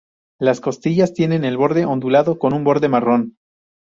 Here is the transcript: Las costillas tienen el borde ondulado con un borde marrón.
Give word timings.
Las 0.39 0.61
costillas 0.61 1.13
tienen 1.13 1.45
el 1.45 1.57
borde 1.57 1.85
ondulado 1.85 2.39
con 2.39 2.55
un 2.55 2.63
borde 2.63 2.89
marrón. 2.89 3.37